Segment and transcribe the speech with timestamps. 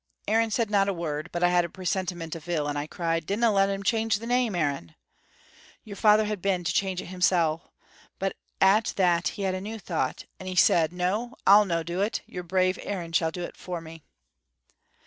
[0.27, 3.27] "Aaron said not a word, but I had a presentiment of ill, and I cried,
[3.27, 4.95] 'Dinna let him change the name, Aaron!'
[5.83, 7.71] Your father had been to change it himsel',
[8.17, 12.01] but at that he had a new thait, and he said, 'No, I'll no' do
[12.01, 14.01] it; your brave Aaron shall do it for me.'